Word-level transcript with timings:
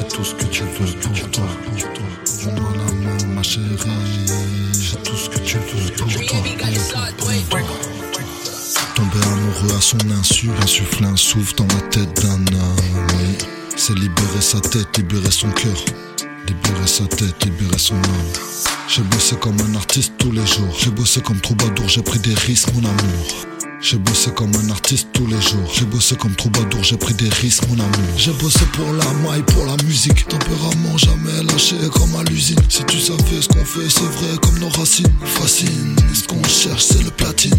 J'ai 0.00 0.08
tout 0.08 0.24
ce 0.24 0.34
que 0.34 0.44
tu 0.46 0.62
veux 0.62 0.92
pour 1.00 1.30
toi. 1.30 1.44
Donne-moi 2.42 2.72
la 2.74 2.92
main, 2.92 3.34
ma 3.34 3.42
chérie. 3.42 3.66
J'ai 4.80 4.96
tout 5.02 5.14
ce 5.14 5.28
que 5.28 5.38
tu 5.40 5.58
veux 5.58 5.92
pour 5.92 6.06
toi. 6.06 6.38
Tomber 8.94 9.26
amoureux 9.26 9.76
à 9.76 9.80
son 9.80 9.98
insu, 10.18 10.48
insuffler 10.62 11.06
un 11.06 11.16
souffle 11.16 11.54
dans 11.56 11.66
la 11.66 11.82
tête 11.90 12.22
d'un 12.22 12.40
homme. 12.56 12.76
C'est 13.76 13.92
libérer 13.98 14.40
sa 14.40 14.60
tête, 14.60 14.96
libérer 14.96 15.30
son 15.30 15.50
cœur. 15.50 15.76
Libérer 16.46 16.86
sa 16.86 17.04
tête, 17.04 17.44
libérer 17.44 17.78
son 17.78 17.96
âme. 17.96 18.32
J'ai 18.88 19.02
bossé 19.02 19.36
comme 19.36 19.60
un 19.60 19.74
artiste 19.74 20.14
tous 20.16 20.32
les 20.32 20.46
jours. 20.46 20.74
J'ai 20.78 20.90
bossé 20.90 21.20
comme 21.20 21.40
troubadour, 21.40 21.88
j'ai 21.88 22.02
pris 22.02 22.20
des 22.20 22.34
risques, 22.34 22.72
mon 22.72 22.88
amour. 22.88 23.46
J'ai 23.82 23.96
bossé 23.96 24.30
comme 24.32 24.52
un 24.54 24.70
artiste 24.70 25.08
tous 25.12 25.26
les 25.26 25.40
jours. 25.40 25.72
J'ai 25.74 25.84
bossé 25.86 26.14
comme 26.14 26.34
troubadour, 26.34 26.82
j'ai 26.82 26.96
pris 26.96 27.14
des 27.14 27.28
risques, 27.28 27.64
mon 27.68 27.74
amour. 27.74 28.14
J'ai 28.16 28.32
bossé 28.32 28.64
pour 28.72 28.92
la 28.92 29.04
maille, 29.24 29.42
pour 29.42 29.64
la 29.66 29.76
musique. 29.84 30.28
Tempérament 30.28 30.98
jamais 30.98 31.42
lâché 31.50 31.76
comme 31.92 32.14
à 32.14 32.22
l'usine. 32.30 32.58
Si 32.68 32.84
tu 32.84 32.98
savais 32.98 33.40
ce 33.40 33.48
qu'on 33.48 33.64
fait, 33.64 33.88
c'est 33.88 34.00
vrai 34.00 34.38
comme 34.42 34.58
nos 34.58 34.68
racines. 34.68 35.06
Fascine, 35.24 35.96
ce 36.14 36.26
qu'on 36.28 36.42
cherche, 36.44 36.84
c'est 36.84 37.02
le 37.02 37.10
platine. 37.10 37.54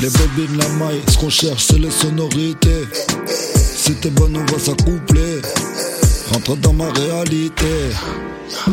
Les 0.00 0.10
bobines, 0.10 0.56
la 0.56 0.68
maille, 0.68 1.00
ce 1.10 1.18
qu'on 1.18 1.30
cherche, 1.30 1.64
c'est 1.64 1.78
les 1.78 1.90
sonorités. 1.90 2.86
T'es 4.00 4.10
bonne, 4.10 4.36
on 4.36 4.52
va 4.52 4.58
s'accoupler. 4.58 5.42
Rentre 6.32 6.56
dans 6.58 6.72
ma 6.72 6.90
réalité. 6.92 7.66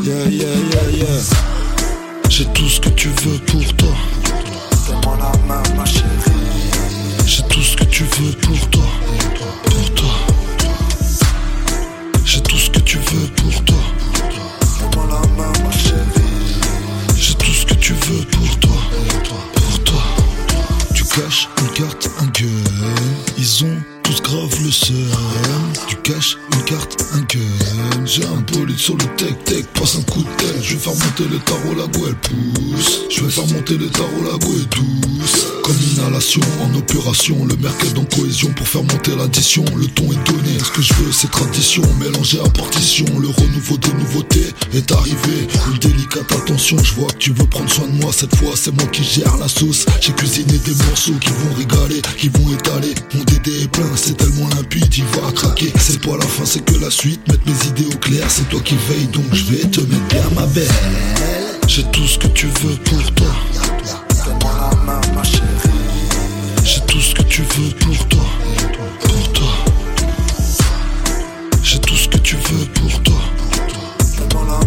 Yeah, 0.04 0.30
yeah, 0.30 0.46
yeah, 0.72 0.90
yeah. 0.96 1.22
J'ai 2.30 2.46
tout 2.54 2.70
ce 2.70 2.80
que 2.80 2.90
tu 2.90 3.10
veux 3.10 3.40
pour 3.40 3.76
toi. 3.76 3.96
Tu 7.98 8.04
veux 8.04 8.32
pour 8.34 8.70
toi. 8.70 9.37
Le 24.64 24.72
seum. 24.72 24.96
Tu 25.88 25.96
caches 25.98 26.38
une 26.54 26.64
carte, 26.64 26.98
un 27.14 27.22
gun. 27.22 28.06
J'ai 28.06 28.24
un 28.26 28.44
bolide 28.54 28.78
sur 28.78 28.96
le 28.96 29.06
tech 29.16 29.34
tech, 29.46 29.66
passe 29.74 29.98
un 29.98 30.02
coup 30.04 30.24
de 30.24 30.30
tête. 30.38 30.62
Je 30.62 30.74
vais 30.74 30.80
faire 30.80 30.94
monter 30.94 31.24
le 31.30 31.40
tarot, 31.40 31.76
la 31.76 31.88
go 31.88 32.06
elle 32.08 32.16
pousse. 32.16 33.02
Je 33.10 33.24
vais 33.24 33.30
faire 33.30 33.48
monter 33.48 33.78
le 33.78 33.88
tarot, 33.90 34.24
la 34.24 34.38
go 34.38 34.54
est 34.54 34.76
douce. 34.76 35.48
Comme 35.64 35.76
inhalation 35.94 36.42
en 36.64 36.74
opération, 36.78 37.46
le 37.46 37.56
mercade 37.58 37.98
en 37.98 38.06
cohésion 38.06 38.50
pour 38.54 38.68
faire 38.68 38.84
monter 38.84 39.16
l'addition. 39.16 39.66
Le 39.76 39.88
ton 39.88 40.06
est 40.06 40.32
donné, 40.32 40.58
ce 40.60 40.72
que 40.72 40.82
je 40.82 40.94
veux 40.94 41.12
c'est 41.12 41.32
tradition, 41.32 41.84
mélangé 42.00 42.40
à 42.40 42.50
partition. 42.50 43.06
Le 43.20 43.28
renouveau 43.28 43.78
des 43.78 43.94
nouveautés 43.94 44.54
est 44.74 44.92
arrivé. 44.92 45.48
Une 45.72 45.80
délicate 45.80 46.32
attention, 46.32 46.78
je 46.84 46.94
vois 46.94 47.10
que 47.10 47.18
tu 47.18 47.32
veux 47.34 47.48
prendre 47.48 47.70
soin 47.70 47.88
de 47.88 48.02
moi. 48.02 48.12
Cette 48.14 48.36
fois 48.36 48.54
c'est 48.56 48.74
moi 48.74 48.86
qui 48.88 49.04
gère 49.04 49.36
la 49.38 49.48
sauce. 49.48 49.86
J'ai 50.00 50.14
cuisiné 50.14 50.58
des 50.60 50.76
morceaux 50.86 51.18
qui 51.20 51.30
vont 51.30 51.54
régaler, 51.58 52.02
qui 52.18 52.30
vont 52.30 52.54
étaler. 52.54 52.94
Mon 53.14 53.24
DD 53.24 53.64
est 53.64 53.68
plein, 53.68 53.90
c'est 53.96 54.16
tellement 54.16 54.37
limpide, 54.46 54.96
il 54.98 55.06
va 55.06 55.32
craquer. 55.32 55.72
C'est 55.80 56.02
pas 56.02 56.18
la 56.18 56.26
fin, 56.26 56.46
c'est 56.46 56.64
que 56.64 56.76
la 56.80 56.90
suite. 56.90 57.20
Mettre 57.28 57.42
mes 57.46 57.68
idées 57.70 57.94
au 57.94 57.98
clair, 57.98 58.26
c'est 58.30 58.48
toi 58.50 58.60
qui 58.64 58.76
veille, 58.90 59.08
donc 59.08 59.26
je 59.34 59.44
vais 59.46 59.64
te 59.66 59.82
mettre 59.82 60.08
bien 60.10 60.24
ma 60.36 60.46
belle. 60.48 60.68
J'ai 61.68 61.84
tout 61.92 62.08
ce 62.08 62.18
que 62.18 62.28
tu 62.28 62.48
veux 62.48 62.76
pour 62.86 63.12
toi. 63.14 63.28
La. 63.56 63.92
J'ai 66.64 66.82
tout 66.82 67.00
ce 67.00 67.14
que 67.14 67.24
tu 67.24 67.42
veux 67.42 67.70
pour 67.80 68.08
toi. 68.08 68.26
Pour 69.02 69.34
toi. 69.34 69.48
J'ai 71.64 71.80
tout 71.80 71.96
ce 71.96 72.08
que 72.08 72.18
tu 72.18 72.36
veux 72.36 72.66
pour 72.74 73.04
toi. 73.04 73.22
La. 74.48 74.60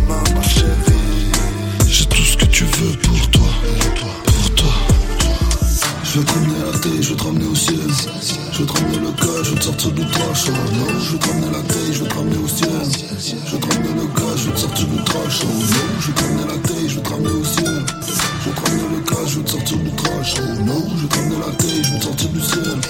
J'ai 1.88 2.04
tout 2.06 2.22
ce 2.22 2.36
que 2.36 2.44
tu 2.46 2.64
veux 2.64 2.96
pour 2.98 3.30
toi. 3.30 3.48
Pour 4.24 4.54
toi. 4.54 4.72
Je 6.04 6.18
veux 6.18 6.24
te 6.24 6.32
ramener 6.32 6.54
la 6.58 7.02
je 7.02 7.08
veux 7.10 7.16
te 7.16 7.22
ramener 7.22 7.46
au 7.46 7.54
ciel. 7.54 7.78
Je 8.60 8.66
veux 8.66 8.72
te 8.72 8.78
ramener 8.78 8.98
le 8.98 9.10
gars, 9.12 9.42
je 9.42 9.50
veux 9.52 9.56
te 9.56 9.64
sortir 9.64 9.90
du 9.92 10.04
trash. 10.04 10.44
Oh 10.48 10.50
non, 10.50 11.00
je 11.00 11.12
veux 11.12 11.18
te 11.18 11.28
ramener 11.28 11.50
la 11.50 11.62
tête, 11.62 11.92
je 11.92 12.02
veux 12.02 12.08
te 12.08 12.14
ramener 12.14 12.36
au 12.36 12.46
ciel. 12.46 12.68
Je 13.18 13.52
veux 13.52 13.58
te 13.58 13.66
ramener 13.72 13.94
le 13.94 14.06
gars, 14.06 14.36
je 14.36 14.44
veux 14.44 14.52
te 14.52 14.60
sortir 14.60 14.86
du 14.86 15.04
trash. 15.04 15.40
Oh 15.44 15.46
non, 15.46 15.64
je 15.98 16.06
veux 16.06 16.12
te 16.12 16.20
ramener 16.20 16.44
la 16.44 16.58
tête, 16.68 16.88
je 16.88 16.94
veux 16.96 17.00
te 17.00 17.08
ramener 17.08 17.30
au 17.30 17.44
ciel. 17.44 17.84
Je 17.96 18.48
veux 18.50 18.54
te 18.54 18.60
ramener 18.60 18.82
le 18.82 19.00
gars, 19.00 19.26
je 19.26 19.36
veux 19.36 19.44
te 19.44 19.50
sortir 19.50 19.78
du 19.78 19.90
trash. 19.92 20.34
Oh 20.36 20.62
non, 20.62 20.84
je 20.94 21.00
veux 21.00 21.08
te 21.08 21.16
ramener 21.16 21.36
la 21.38 21.52
tête, 21.54 21.84
je 21.84 21.90
veux 21.90 21.98
te 22.00 22.04
sortir 22.04 22.28
du 22.28 22.40
ciel. 22.42 22.80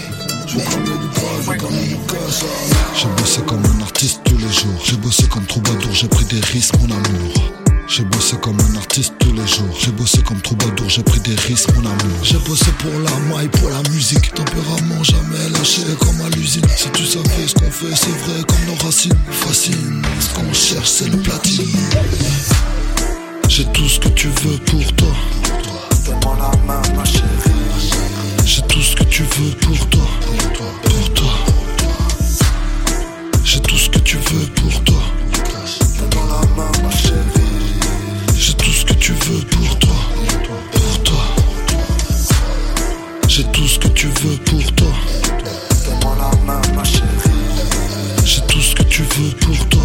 J'ai 2.97 3.09
bossé 3.17 3.41
comme 3.47 3.65
un 3.65 3.83
artiste 3.83 4.21
tous 4.25 4.39
les 4.39 4.53
jours. 4.53 4.81
J'ai 4.85 4.97
bossé 4.97 5.29
comme 5.29 5.47
troubadour, 5.47 5.93
j'ai 5.93 6.09
pris 6.09 6.25
des 6.25 6.41
risques, 6.41 6.75
mon 6.81 6.97
amour. 6.97 7.70
J'ai 7.91 8.05
bossé 8.05 8.37
comme 8.37 8.57
un 8.61 8.77
artiste 8.77 9.15
tous 9.19 9.33
les 9.33 9.45
jours. 9.49 9.77
J'ai 9.77 9.91
bossé 9.91 10.23
comme 10.23 10.41
troubadour, 10.41 10.89
j'ai 10.89 11.03
pris 11.03 11.19
des 11.19 11.35
risques, 11.35 11.75
mon 11.75 11.81
amour. 11.81 12.19
J'ai 12.23 12.39
bossé 12.39 12.71
pour 12.79 12.93
la 12.93 13.11
maille, 13.35 13.49
pour 13.49 13.69
la 13.69 13.83
musique. 13.91 14.33
Tempérament 14.33 15.03
jamais 15.03 15.49
lâché 15.53 15.83
comme 15.99 16.21
à 16.25 16.29
l'usine. 16.37 16.63
Si 16.77 16.89
tu 16.91 17.05
savais 17.05 17.49
ce 17.49 17.55
qu'on 17.55 17.69
fait, 17.69 17.93
c'est 17.97 18.11
vrai 18.11 18.45
comme 18.47 18.65
nos 18.69 18.81
racines. 18.85 19.13
Fascine, 19.33 20.03
ce 20.21 20.35
qu'on 20.35 20.53
cherche, 20.53 20.89
c'est 20.89 21.09
le 21.09 21.17
platine. 21.17 21.65
J'ai 23.49 23.65
tout 23.73 23.89
ce 23.89 23.99
que 23.99 24.09
tu 24.11 24.29
veux 24.29 24.59
pour 24.67 24.93
toi. 24.93 25.17
Donne-moi 26.07 26.37
la 26.39 26.67
main, 26.67 26.83
ma 26.97 27.05
chérie. 27.05 27.91
J'ai 28.45 28.63
tout 28.69 28.83
ce 28.83 28.95
que 28.95 29.05
tu 29.05 29.25
veux 29.25 29.51
pour 29.63 29.89
toi. 29.89 30.07
Pour 30.27 30.53
toi. 30.53 30.90
J'ai 43.41 43.47
tout 43.53 43.67
ce 43.67 43.79
que 43.79 43.89
tu 43.89 44.07
veux 44.07 44.37
pour 44.45 44.73
toi. 44.75 44.93
Donne-moi 45.87 46.15
la 46.19 46.45
main, 46.45 46.61
ma 46.77 46.85
chérie. 46.85 47.07
J'ai 48.23 48.43
tout 48.43 48.61
ce 48.61 48.75
que 48.75 48.83
tu 48.83 49.03
veux 49.03 49.31
pour 49.31 49.69
toi. 49.71 49.80